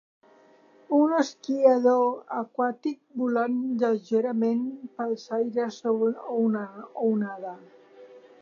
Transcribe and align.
un 0.99 1.11
esquiador 1.17 2.07
aquàtic 2.37 2.97
volant 3.23 3.59
lleugerament 3.83 4.65
pels 4.99 5.29
aires 5.41 5.81
sobre 5.85 6.13
una 6.43 6.65
onada 7.11 7.55